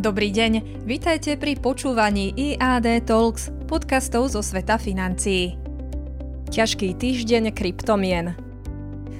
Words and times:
Dobrý 0.00 0.32
deň, 0.32 0.80
vitajte 0.88 1.36
pri 1.36 1.60
počúvaní 1.60 2.32
IAD 2.32 3.04
Talks, 3.04 3.52
podcastov 3.68 4.32
zo 4.32 4.40
sveta 4.40 4.80
financií. 4.80 5.60
Ťažký 6.48 6.96
týždeň 6.96 7.52
kryptomien. 7.52 8.32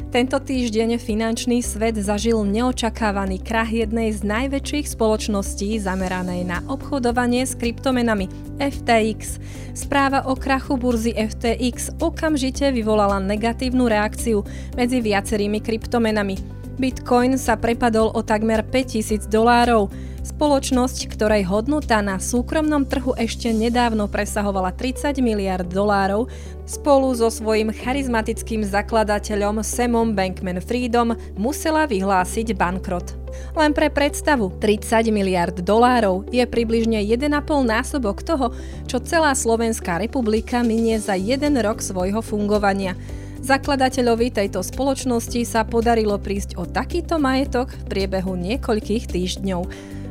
Tento 0.09 0.41
týždeň 0.41 0.97
finančný 0.97 1.61
svet 1.61 2.01
zažil 2.01 2.41
neočakávaný 2.49 3.45
krach 3.45 3.69
jednej 3.69 4.09
z 4.17 4.25
najväčších 4.25 4.97
spoločností 4.97 5.77
zameranej 5.77 6.49
na 6.49 6.65
obchodovanie 6.65 7.45
s 7.45 7.61
kryptomenami 7.61 8.57
FTX. 8.57 9.37
Správa 9.77 10.25
o 10.25 10.33
krachu 10.33 10.81
burzy 10.81 11.13
FTX 11.13 12.01
okamžite 12.01 12.73
vyvolala 12.73 13.21
negatívnu 13.21 13.85
reakciu 13.85 14.49
medzi 14.81 15.05
viacerými 15.05 15.61
kryptomenami. 15.61 16.41
Bitcoin 16.81 17.37
sa 17.37 17.61
prepadol 17.61 18.17
o 18.17 18.25
takmer 18.25 18.65
5000 18.65 19.29
dolárov, 19.29 19.93
Spoločnosť, 20.21 21.17
ktorej 21.17 21.49
hodnota 21.49 22.05
na 22.05 22.21
súkromnom 22.21 22.85
trhu 22.85 23.17
ešte 23.17 23.49
nedávno 23.57 24.05
presahovala 24.05 24.69
30 24.77 25.17
miliard 25.25 25.65
dolárov, 25.65 26.29
spolu 26.69 27.09
so 27.17 27.33
svojím 27.33 27.73
charizmatickým 27.73 28.61
zakladateľom 28.61 29.65
Samom 29.65 30.13
Bankman-Friedom 30.13 31.17
musela 31.41 31.89
vyhlásiť 31.89 32.53
bankrot. 32.53 33.17
Len 33.57 33.73
pre 33.73 33.89
predstavu, 33.89 34.53
30 34.61 35.09
miliard 35.09 35.57
dolárov 35.57 36.29
je 36.29 36.45
približne 36.45 37.01
1,5 37.01 37.33
násobok 37.65 38.21
toho, 38.21 38.53
čo 38.85 39.01
celá 39.01 39.33
Slovenská 39.33 39.97
republika 40.05 40.61
minie 40.61 41.01
za 41.01 41.17
jeden 41.17 41.57
rok 41.65 41.81
svojho 41.81 42.21
fungovania. 42.21 42.93
Zakladateľovi 43.41 44.37
tejto 44.37 44.61
spoločnosti 44.61 45.49
sa 45.49 45.65
podarilo 45.65 46.21
prísť 46.21 46.61
o 46.61 46.69
takýto 46.69 47.17
majetok 47.17 47.73
v 47.73 47.85
priebehu 47.89 48.37
niekoľkých 48.37 49.09
týždňov. 49.09 49.65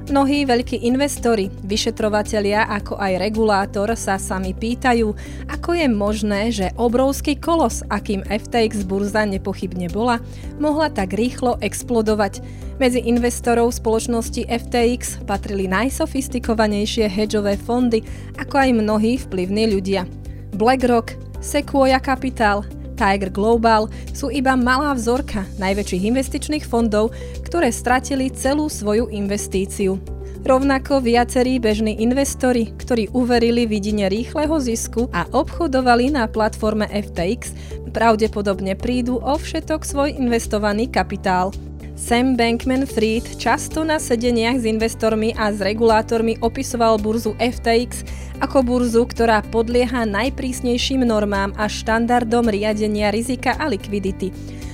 Mnohí 0.09 0.41
veľkí 0.41 0.89
investori, 0.89 1.53
vyšetrovatelia 1.61 2.65
ako 2.65 2.97
aj 2.97 3.21
regulátor 3.21 3.93
sa 3.93 4.17
sami 4.17 4.57
pýtajú, 4.57 5.13
ako 5.45 5.69
je 5.77 5.85
možné, 5.85 6.41
že 6.49 6.73
obrovský 6.81 7.37
kolos, 7.37 7.85
akým 7.93 8.25
FTX 8.25 8.89
burza 8.89 9.21
nepochybne 9.29 9.85
bola, 9.93 10.17
mohla 10.57 10.89
tak 10.89 11.13
rýchlo 11.13 11.61
explodovať. 11.61 12.41
Medzi 12.81 13.05
investorov 13.05 13.69
spoločnosti 13.69 14.49
FTX 14.49 15.21
patrili 15.29 15.69
najsofistikovanejšie 15.69 17.05
hedžové 17.05 17.53
fondy, 17.61 18.01
ako 18.41 18.65
aj 18.65 18.69
mnohí 18.81 19.21
vplyvní 19.21 19.69
ľudia. 19.77 20.09
BlackRock, 20.57 21.13
Sequoia 21.37 22.01
Capital, 22.01 22.65
Tiger 22.99 23.31
Global 23.31 23.87
sú 24.11 24.27
iba 24.27 24.59
malá 24.59 24.91
vzorka 24.91 25.47
najväčších 25.55 26.03
investičných 26.11 26.67
fondov, 26.67 27.15
ktoré 27.47 27.71
stratili 27.71 28.27
celú 28.27 28.67
svoju 28.67 29.07
investíciu. 29.07 29.95
Rovnako 30.43 31.03
viacerí 31.03 31.59
bežní 31.59 31.99
investori, 31.99 32.71
ktorí 32.75 33.11
uverili 33.11 33.67
vidine 33.67 34.07
rýchleho 34.07 34.59
zisku 34.59 35.07
a 35.11 35.27
obchodovali 35.31 36.15
na 36.15 36.27
platforme 36.31 36.87
FTX, 36.91 37.55
pravdepodobne 37.91 38.75
prídu 38.75 39.19
o 39.19 39.35
všetok 39.35 39.83
svoj 39.83 40.15
investovaný 40.15 40.87
kapitál. 40.87 41.51
Sam 41.99 42.39
Bankman-Fried 42.39 43.35
často 43.35 43.83
na 43.83 43.99
sedeniach 43.99 44.63
s 44.63 44.65
investormi 44.65 45.35
a 45.35 45.51
s 45.51 45.59
regulátormi 45.59 46.39
opisoval 46.39 46.95
burzu 46.95 47.35
FTX 47.35 48.07
ako 48.39 48.63
burzu, 48.63 49.03
ktorá 49.03 49.43
podlieha 49.43 50.07
najprísnejším 50.07 51.03
normám 51.03 51.51
a 51.59 51.67
štandardom 51.67 52.47
riadenia 52.47 53.11
rizika 53.11 53.51
a 53.59 53.67
likvidity. 53.67 54.31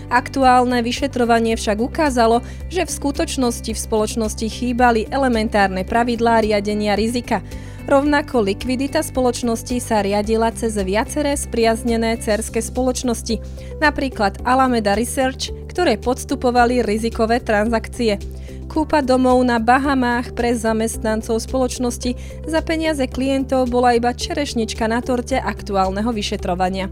Aktuálne 0.09 0.85
vyšetrovanie 0.85 1.57
však 1.57 1.77
ukázalo, 1.81 2.45
že 2.69 2.85
v 2.85 2.91
skutočnosti 2.91 3.71
v 3.73 3.79
spoločnosti 3.79 4.45
chýbali 4.45 5.09
elementárne 5.09 5.81
pravidlá 5.81 6.45
riadenia 6.45 6.93
rizika. 6.93 7.41
Rovnako 7.85 8.41
likvidita 8.41 9.05
spoločnosti 9.05 9.77
sa 9.77 10.01
riadila 10.01 10.49
cez 10.49 10.73
viaceré 10.81 11.37
spriaznené 11.37 12.17
cerské 12.17 12.57
spoločnosti, 12.57 13.37
napríklad 13.77 14.41
Alameda 14.41 14.97
Research, 14.97 15.53
ktoré 15.69 16.01
podstupovali 16.01 16.81
rizikové 16.81 17.37
transakcie. 17.45 18.17
Kúpa 18.65 19.05
domov 19.05 19.37
na 19.45 19.61
Bahamách 19.61 20.33
pre 20.33 20.57
zamestnancov 20.57 21.37
spoločnosti 21.45 22.17
za 22.49 22.59
peniaze 22.65 23.05
klientov 23.05 23.69
bola 23.69 23.93
iba 23.93 24.09
čerešnička 24.09 24.89
na 24.89 25.05
torte 25.05 25.37
aktuálneho 25.37 26.09
vyšetrovania. 26.09 26.89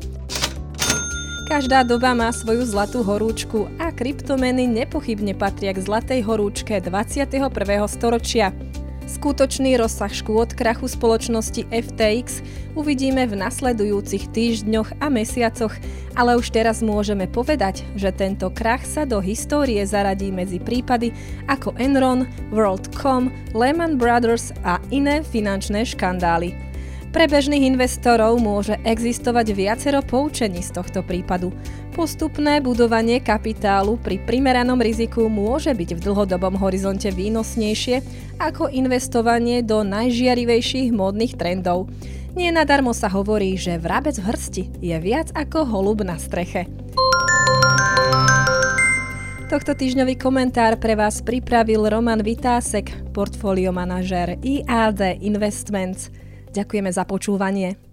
Každá 1.44 1.84
doba 1.84 2.16
má 2.16 2.32
svoju 2.32 2.64
zlatú 2.64 3.04
horúčku 3.04 3.68
a 3.76 3.92
kryptomeny 3.92 4.64
nepochybne 4.64 5.36
patria 5.36 5.76
k 5.76 5.84
zlatej 5.84 6.24
horúčke 6.24 6.80
21. 6.80 7.52
storočia. 7.92 8.56
Skutočný 9.04 9.76
rozsah 9.76 10.08
škôd 10.08 10.56
krachu 10.56 10.88
spoločnosti 10.88 11.68
FTX 11.68 12.40
uvidíme 12.80 13.28
v 13.28 13.36
nasledujúcich 13.36 14.32
týždňoch 14.32 15.04
a 15.04 15.12
mesiacoch, 15.12 15.76
ale 16.16 16.40
už 16.40 16.48
teraz 16.48 16.80
môžeme 16.80 17.28
povedať, 17.28 17.84
že 18.00 18.16
tento 18.16 18.48
krach 18.48 18.88
sa 18.88 19.04
do 19.04 19.20
histórie 19.20 19.84
zaradí 19.84 20.32
medzi 20.32 20.64
prípady 20.64 21.12
ako 21.52 21.76
Enron, 21.76 22.24
WorldCom, 22.56 23.28
Lehman 23.52 24.00
Brothers 24.00 24.56
a 24.64 24.80
iné 24.96 25.20
finančné 25.28 25.84
škandály. 25.84 26.73
Pre 27.14 27.30
bežných 27.30 27.70
investorov 27.70 28.42
môže 28.42 28.74
existovať 28.82 29.54
viacero 29.54 30.02
poučení 30.02 30.66
z 30.66 30.74
tohto 30.74 31.06
prípadu. 31.06 31.54
Postupné 31.94 32.58
budovanie 32.58 33.22
kapitálu 33.22 34.02
pri 34.02 34.18
primeranom 34.18 34.82
riziku 34.82 35.30
môže 35.30 35.70
byť 35.78 35.94
v 35.94 36.04
dlhodobom 36.10 36.58
horizonte 36.58 37.14
výnosnejšie 37.14 38.02
ako 38.42 38.66
investovanie 38.74 39.62
do 39.62 39.86
najžiarivejších 39.86 40.90
módnych 40.90 41.38
trendov. 41.38 41.86
Nie 42.34 42.50
nadarmo 42.50 42.98
sa 42.98 43.14
hovorí, 43.14 43.62
že 43.62 43.78
vrabec 43.78 44.18
v 44.18 44.34
hrsti 44.34 44.64
je 44.82 44.98
viac 44.98 45.30
ako 45.38 45.70
holub 45.70 46.02
na 46.02 46.18
streche. 46.18 46.66
Tohto 49.54 49.78
týždňový 49.78 50.18
komentár 50.18 50.82
pre 50.82 50.98
vás 50.98 51.22
pripravil 51.22 51.86
Roman 51.86 52.26
Vitásek, 52.26 53.14
portfóliomanažér 53.14 54.42
IAD 54.42 55.22
Investments. 55.22 56.10
Ďakujeme 56.54 56.94
za 56.94 57.04
počúvanie. 57.10 57.93